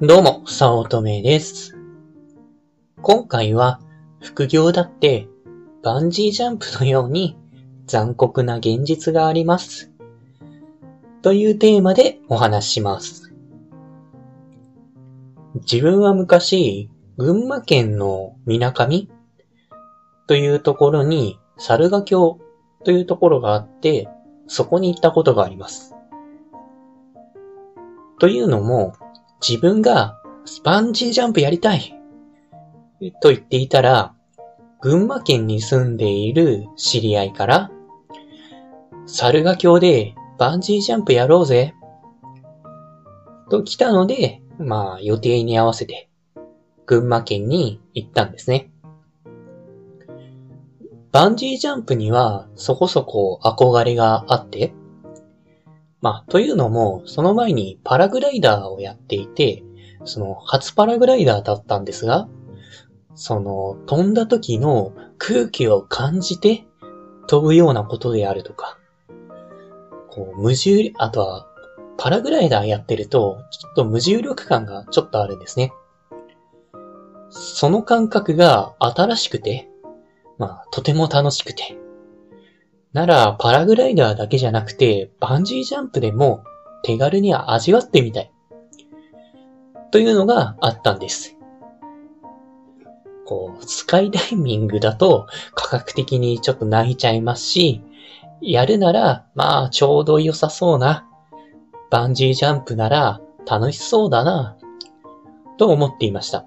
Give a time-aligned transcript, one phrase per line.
[0.00, 1.76] どうも、さおとめです。
[3.02, 3.80] 今回は、
[4.20, 5.26] 副業だって、
[5.82, 7.36] バンジージャンプのように
[7.88, 9.90] 残酷な現実があります。
[11.20, 13.34] というテーマでお話します。
[15.68, 19.10] 自分は昔、群馬県のみなかみ
[20.28, 22.38] というところに、猿ヶ京
[22.84, 24.08] というところがあって、
[24.46, 25.96] そこに行ったことがあります。
[28.20, 28.92] というのも、
[29.46, 31.94] 自分がスパンジージャンプやりたい
[33.20, 34.14] と言っていたら、
[34.80, 37.70] 群馬県に住んでいる知り合いから、
[39.06, 41.74] 猿ヶ京でバンジージャンプやろうぜ
[43.50, 46.08] と来たので、まあ予定に合わせて
[46.86, 48.70] 群馬県に行ったんですね。
[51.10, 54.74] バンジージャンプにはそこそこ憧れがあって、
[56.00, 59.64] まあ、というのも、その前にパラグライダーをやっていて、
[60.04, 62.28] その初パラグライダーだったんですが、
[63.14, 66.64] その飛んだ時の空気を感じて
[67.26, 68.78] 飛ぶようなことであるとか、
[70.08, 71.48] こう無重、あとは
[71.96, 75.72] パラグライダーやってると、ちょっと無重力感がちょっとあるんですね。
[77.30, 79.68] その感覚が新しくて、
[80.38, 81.76] まあ、とても楽しくて、
[82.98, 86.42] なら、パラグライダーだけじゃなくて、バンジージャンプでも
[86.82, 88.32] 手軽に味わってみたい。
[89.92, 91.36] というのがあったんです。
[93.24, 97.82] こう、スカイダイビングだと価格的にちょっと泣いちゃいますし、
[98.40, 101.06] やるなら、まあ、ちょうど良さそうな、
[101.90, 104.56] バンジージャンプなら楽しそうだな、
[105.56, 106.46] と思っていました。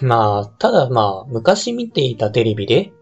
[0.00, 2.92] まあ、ただまあ、昔見ていたテレビで、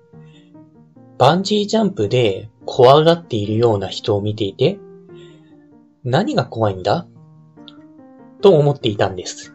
[1.19, 4.79] バンジージャンプで怖がっているような人を見ていて、
[6.03, 7.07] 何が怖いんだ？
[8.41, 9.55] と思っていたんです。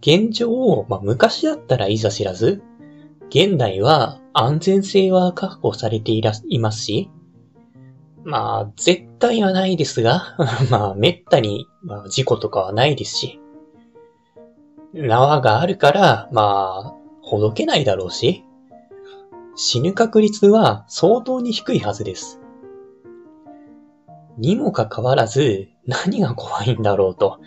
[0.00, 2.62] 現状、まあ、昔だったらいざ知らず、
[3.28, 7.10] 現代は安全性は確保されていらいますし、
[8.22, 10.36] まあ、絶対はないですが、
[10.70, 13.40] まあ、めったに、まあ、事故とかはないですし、
[14.92, 18.44] 縄があるから、まあ、ほどけないだろうし、
[19.56, 22.40] 死ぬ確率は相当に低いはずです。
[24.36, 27.38] にもかかわらず、何が怖いんだろうと、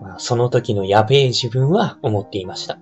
[0.00, 2.78] まあ、その時のやべえ自分は思っていました。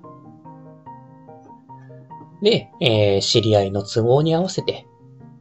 [2.43, 4.87] で、えー、知り合いの都合に合わせて、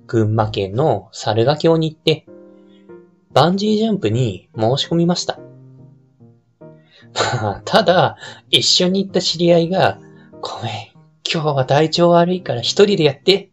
[0.08, 2.26] 群馬県の猿ヶ京に行って、
[3.34, 5.40] バンジージャンプに申し込みました。
[7.66, 8.18] ただ、
[8.50, 10.00] 一緒に行った知り合いが、
[10.42, 10.97] ごめん、
[11.32, 13.52] 今日は体調悪いから一人でやって、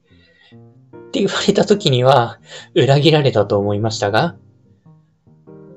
[0.96, 2.38] って言われた時には、
[2.74, 4.36] 裏切られたと思いましたが、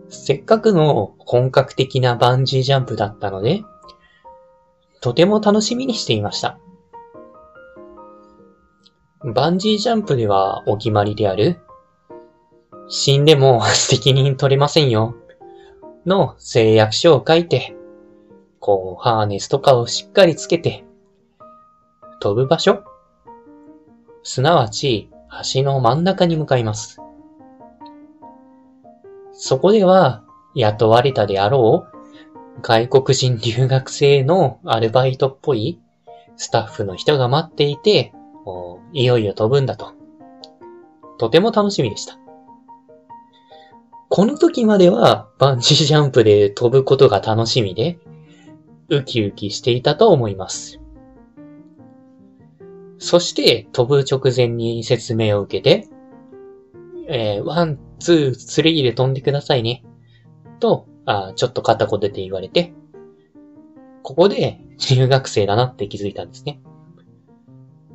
[0.09, 3.63] せっかくの本格的なバンジージャンプだったので、
[5.01, 6.59] とても楽しみにしていました。
[9.23, 11.59] バンジージャンプではお決まりである、
[12.87, 15.15] 死んでも責任取れませんよ、
[16.05, 17.75] の誓約書を書いて、
[18.59, 20.86] こう、ハーネスとかをしっかりつけて、
[22.27, 22.83] 飛ぶ場所？
[24.21, 25.09] すなわち、
[25.53, 26.99] 橋の真ん中に向かいます。
[29.31, 35.79] そこでは、雇われたであろう、外国人留学生のアルバイトっぽい
[36.35, 38.11] スタッフの人が待っていて、
[38.91, 39.93] いよいよ飛ぶんだと。
[41.17, 42.19] とても楽しみでした。
[44.09, 47.99] この時まではバンジージャンプで飛ぶことが楽しみで、
[48.89, 50.81] ウキウキしていたと思います。
[53.07, 55.87] そして飛ぶ直前に説明を受けて、
[57.07, 59.85] えー、 one, two, three で飛んでくださいね。
[60.59, 62.73] と、あちょっと片言で言われて、
[64.03, 66.59] ここで中学生だなって気づいたんですね。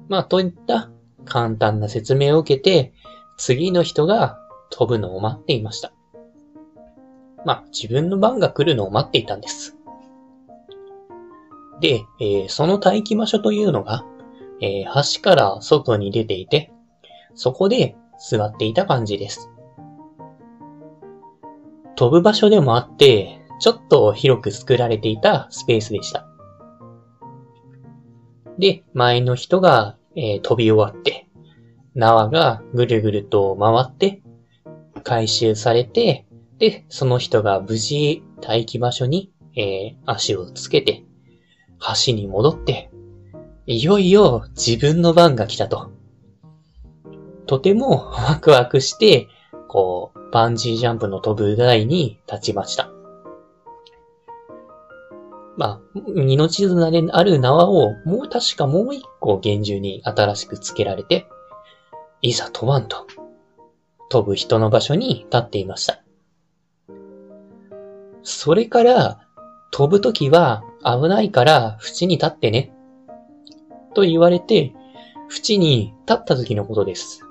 [0.08, 0.90] まあ、といった
[1.26, 2.94] 簡単な説明を受けて、
[3.36, 4.38] 次の人が
[4.70, 5.92] 飛ぶのを待っていました。
[7.44, 9.76] まあ、自分の番が来るのを待っていたんです。
[11.82, 14.06] で、えー、その待機場所というのが、
[14.62, 16.72] えー、橋から外に出ていて、
[17.34, 19.50] そこで座っていた感じです。
[21.96, 26.26] 飛ぶ場所でもあって、ちょっと広く作られていたスペースでした。
[28.58, 31.26] で、前の人が、えー、飛び終わって、
[31.94, 34.22] 縄がぐるぐると回って、
[35.02, 36.26] 回収されて、
[36.58, 41.04] で、その人が無事待機場所に、えー、足をつけて、
[42.06, 42.91] 橋に戻って、
[43.66, 45.90] いよいよ自分の番が来たと。
[47.46, 49.28] とてもワクワクして、
[49.68, 52.90] こう、バンジージャンプの飛ぶ台に立ちました。
[55.56, 61.26] まあ、命綱である縄を、もう確かもう一個厳重に新しく付けられて、
[62.20, 63.06] いざ飛ばんと、
[64.08, 66.02] 飛ぶ人の場所に立っていました。
[68.22, 69.20] それから、
[69.70, 72.72] 飛ぶときは危ないから縁に立ってね。
[73.92, 74.74] と言われて、
[75.30, 77.22] 縁に立った時のことです。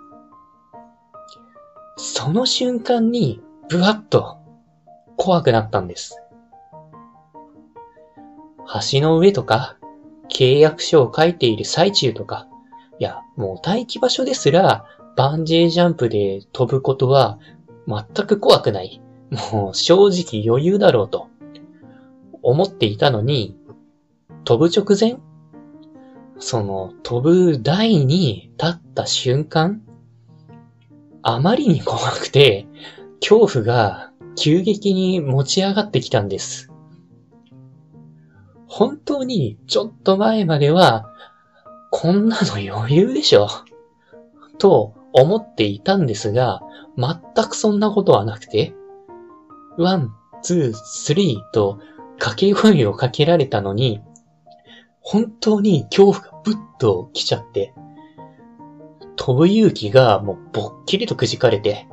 [1.97, 4.37] その瞬間に、ブワッと
[5.17, 6.21] 怖くなったんです。
[8.91, 9.77] 橋の上とか、
[10.29, 12.47] 契約書を書いている最中とか、
[12.99, 14.85] いや、もう待機場所ですら、
[15.15, 17.37] バンジージャンプで飛ぶことは
[17.87, 19.01] 全く怖くない。
[19.53, 21.29] もう正直余裕だろうと
[22.41, 23.57] 思っていたのに、
[24.43, 25.19] 飛ぶ直前
[26.41, 29.81] その飛ぶ台に立った瞬間
[31.23, 32.67] あまりに怖くて、
[33.19, 36.71] 恐怖が急激に持ち上がってきたんです。
[38.67, 41.07] 本当にちょっと前までは、
[41.91, 43.47] こんなの余裕でしょ
[44.57, 46.61] と思っていたんですが、
[46.97, 48.73] 全くそんなことはなくて、
[49.77, 51.79] one, two, three と
[52.17, 54.01] 掛け声をかけられたのに、
[55.01, 57.73] 本当に恐怖がぶっと来ちゃって、
[59.15, 61.87] 飛ぶ勇気がもうぼっきりとくじかれて、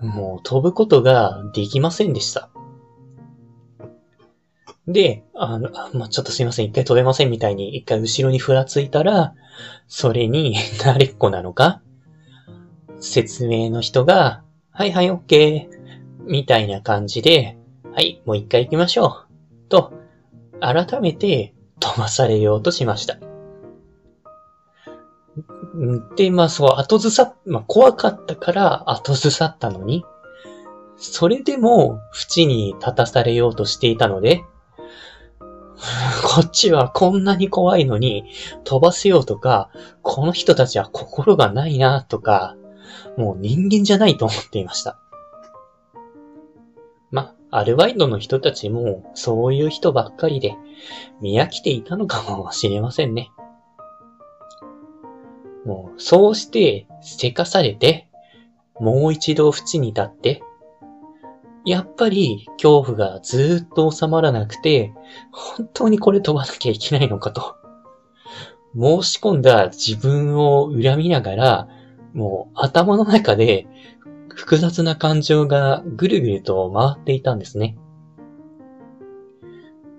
[0.00, 2.50] もう飛ぶことができませんでした。
[4.86, 9.34] で、あの、まあ、ちょっとすいません、一回飛べませんみたいに一回後ろにふらついたら、
[9.88, 11.82] それに 慣れっこなのか？
[13.00, 15.76] 説明の人が、はいはい、オッケー。
[16.26, 17.56] みたいな感じで、
[17.92, 19.68] はい、もう一回行きましょう。
[19.68, 19.92] と、
[20.60, 23.18] 改めて飛ばされようとしました。
[26.16, 30.04] で、まあそう、後ずさ、まあ怖かったから後ずさったのに、
[30.96, 34.44] それでも縁に立たされようとしていたので、
[36.24, 38.24] こっちはこんなに怖いのに
[38.64, 39.70] 飛ばせようとか、
[40.02, 42.56] この人たちは心がないなとか、
[43.18, 44.98] もう人間じゃないと思っていました。
[47.58, 50.54] アルバイトの人たちもそういう人ばっかりで
[51.22, 53.30] 見飽きていたのかもしれませんね。
[55.64, 58.08] もう、そうしてせかされて、
[58.78, 60.42] もう一度縁に立って、
[61.64, 64.92] やっぱり恐怖がずっと収まらなくて、
[65.32, 67.56] 本当にこれ飛ばなきゃいけないのかと。
[68.78, 71.68] 申し込んだ自分を恨みながら、
[72.12, 73.66] もう頭の中で
[74.36, 77.76] 複雑な感情がぐるぐると回っていたんですね。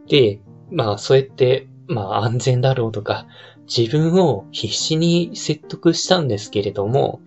[0.07, 0.39] で、
[0.71, 3.25] まあそうやって、まあ安全だろうとか、
[3.65, 7.19] 自分を必死に説得したんですけれども、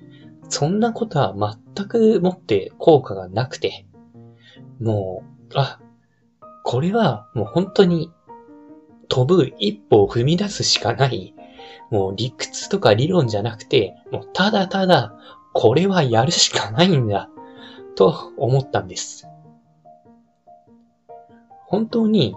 [0.48, 1.34] そんなことは
[1.74, 3.86] 全くもって効果がなくて、
[4.80, 5.80] もう、あ、
[6.64, 8.12] これはもう本当に
[9.08, 11.34] 飛ぶ一歩を踏み出すしかない、
[11.90, 15.12] もう理屈とか理論じゃなくて、もうただただ
[15.52, 17.28] これはやるしかないんだ、
[17.96, 19.26] と思ったんです。
[21.66, 22.34] 本当に、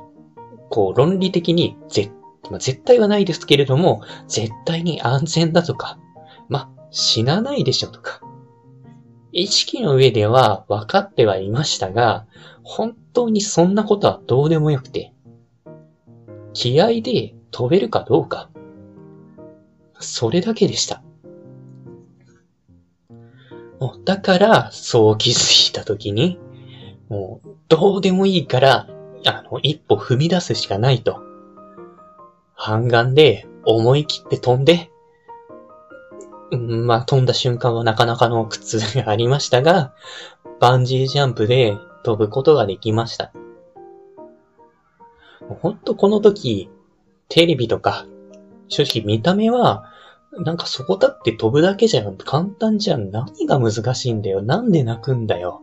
[0.70, 2.12] こう論理的に絶、
[2.50, 5.98] まあ、絶対はないですけれども、絶対に安全だとか、
[6.50, 8.22] まあ、死なないでしょとか、
[9.32, 12.28] 意識の上では分かってはいましたが、
[12.62, 15.14] 本当にそんなことはどうでもよくて、
[16.54, 18.50] 気合で飛べるかどうか、
[20.00, 21.04] それだけでした。
[24.06, 26.40] だから、そう気づいたときに、
[27.10, 28.88] もう、どうでもいいから、
[29.26, 31.22] あの、一歩踏み出すしかないと。
[32.56, 34.92] 半眼で思い切って飛んで、
[36.52, 39.94] うん、まあ、飛んだ瞬間はなかなかの苦痛がありましたが、
[40.60, 43.34] バンジージャンプで飛ぶことができました。
[45.62, 46.70] ほんとこの時、
[47.28, 48.06] テレビとか、
[48.68, 49.93] 正直見た目は
[50.40, 52.12] なんかそこだって飛ぶだけじゃ。
[52.26, 53.12] 簡単じゃん。
[53.12, 54.42] 何が難しいんだよ。
[54.42, 55.62] なんで泣くんだよ。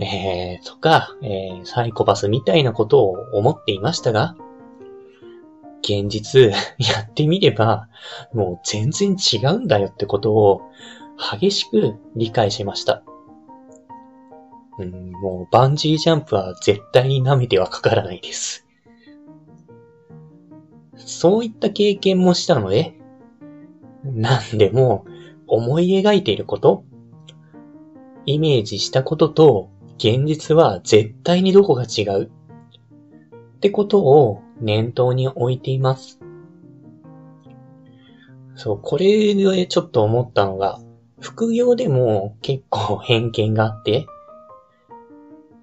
[0.00, 4.34] えー、とか、えー、サイコパスみたいなことを思っていましたが、
[5.82, 7.88] 現実 やってみれば、
[8.32, 10.62] もう全然違うんだよってことを
[11.16, 13.04] 激しく理解しました。
[14.78, 18.66] うん、もうバンジージャンプは絶対に舐めてはかからないです。
[20.96, 22.98] そういった経験もしたので、
[24.04, 25.04] なんでも、
[25.46, 26.84] 思い描いていること、
[28.26, 32.30] イメージしたことと、現実は絶対にどこが違う。
[33.56, 36.18] ってことを念頭に置いています。
[38.56, 40.80] そう、これでちょっと思ったのが、
[41.20, 44.06] 副業でも結構偏見があって、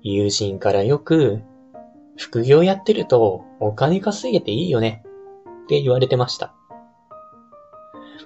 [0.01, 1.41] 友人からよく、
[2.15, 5.03] 副業やってるとお金稼げていいよね
[5.63, 6.53] って言われてました。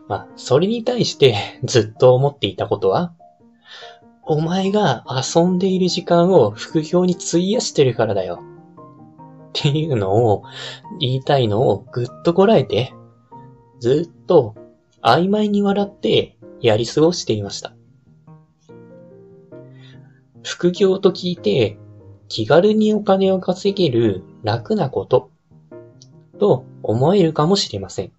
[0.08, 3.14] まあ、それに対して ずっと思っていたことは、
[4.26, 8.40] お前が遊んでいる時間を副業に費やしてるからだよ。
[9.50, 10.44] っていうのを
[11.00, 12.94] 言いたいのをぐっとこらえて、
[13.80, 14.56] ずっと
[15.02, 17.74] 曖昧に笑ってやり過ごしていました。
[20.44, 21.78] 副業と聞いて
[22.28, 25.30] 気軽にお金を稼げる楽なこと
[26.40, 28.12] と思えるかもしれません。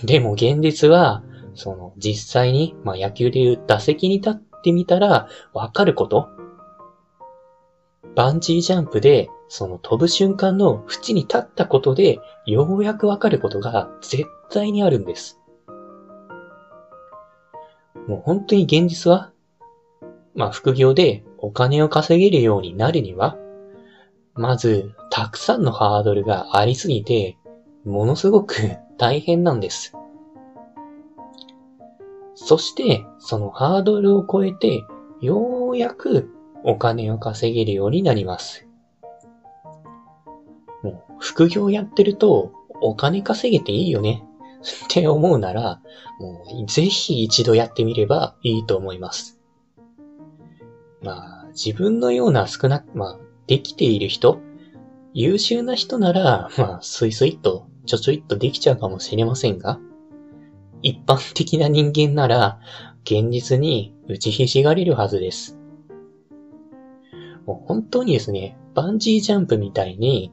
[0.02, 1.22] でも現実は、
[1.54, 6.28] その実際に、まあ野球でいう打席に立ってみたらわかること？
[8.16, 15.40] バンジージャンプで、その飛ぶ瞬間の縁に立ったことで、ようやくわかることが絶対にあるんです。
[18.06, 19.32] もう本当に現実は、
[20.34, 23.36] まあ副業でお金を稼げるようになるには、
[24.34, 27.36] まず、たくさんのハードルがありすぎて、
[27.84, 28.54] ものすごく
[28.98, 29.94] 大変なんです。
[32.34, 34.84] そして、そのハードルを超えて、
[35.20, 36.30] ようやく
[36.64, 38.66] お金を稼げるようになります。
[40.82, 44.24] もう、副業やってると、お金稼げていいよね。
[44.60, 45.80] って思うなら、
[46.18, 49.38] もう、ぜひ一度やってみればいいと思います。
[51.02, 54.40] まあ、自分のような少なく、まあ、できている人、
[55.12, 59.78] 優秀な人なら、まあ、スイスイと、ちょちょいっとできちゃうかもしれませんが、
[60.82, 62.60] 一般的な人間なら、
[63.04, 65.58] 現実に打ちひしがれるはずです。
[67.46, 70.32] もう本当にですね、バンジージャンプみたいに、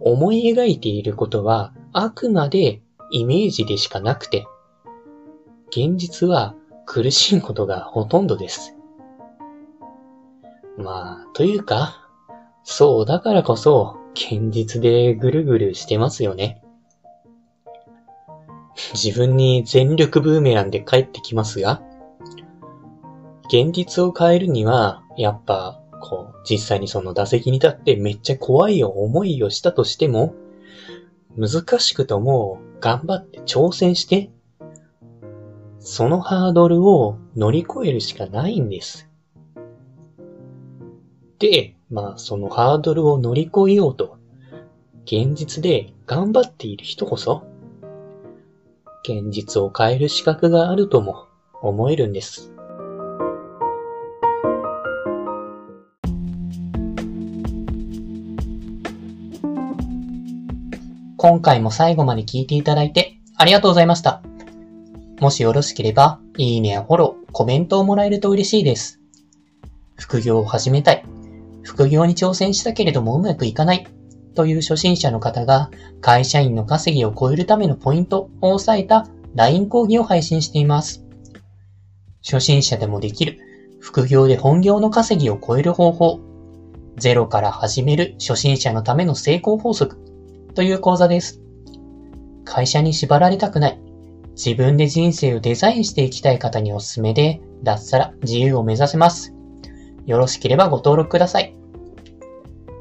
[0.00, 4.46] 思い描いていることは、あくまでイメージでしかなくて、
[5.70, 6.54] 現実は
[6.86, 8.74] 苦しいことがほとんどです。
[10.78, 12.08] まあ、というか、
[12.62, 16.62] そうだからこそ、現実でぐるぐるしてますよね。
[18.94, 21.82] 自分に全力ブーメランで帰ってきますが、
[23.48, 30.34] 現実を変えるには、やっぱ、こう、実際にその打席に立ってめっちゃ怖い思いをしたとしても、
[31.36, 34.30] 難しくとも頑張って挑戦して、
[35.80, 39.08] そのハードルを乗り越えるしかないんです。
[41.38, 44.18] で、まあそのハードルを乗り越えようと、
[45.04, 47.47] 現実で頑張っている人こそ、
[49.02, 51.26] 現実を変える資格があるとも
[51.62, 52.52] 思えるんです。
[61.16, 64.22] 今回も最後まで聞いていただいてありがとうございました。
[65.20, 69.00] もしよろしければ、いいねやフォロー、コメントをもらえると嬉しいです。
[69.96, 71.04] 副業を始めたい、
[71.64, 73.86] 副業に挑戦したけれどもうまくいかない
[74.38, 75.68] という初心者の方が
[76.00, 81.04] 会社員の稼ぎを超えるためのポイントを押さえた LINE 講義を配信しています。
[82.24, 83.40] 初心者でもできる
[83.80, 86.20] 副業で本業の稼ぎを超える方法
[86.98, 89.98] ゼロから始める初心者のための成功法則
[90.54, 91.40] という講座です。
[92.44, 93.80] 会社に縛られたくない
[94.36, 99.34] 自分で人生をデザインしていきたい方におすすめで脱サラ自由を目指せます。
[100.06, 101.57] よろしければご登録ください。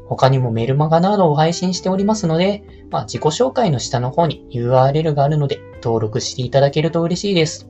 [0.09, 7.69] 他にもメルマガなどを配信しておりますので、まあ、自己紹介の下の方に URL があるので登録していただけると嬉しいです。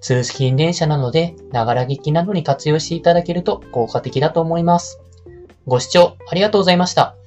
[0.00, 5.00] 通勤電車なので、ながら聞きなどに活用していただけると効果的だと思います。
[5.66, 7.19] ご視聴ありがとうございました。